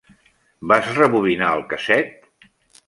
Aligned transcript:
Vas 0.71 0.89
rebobinar 1.01 1.53
el 1.59 1.65
casset? 1.75 2.53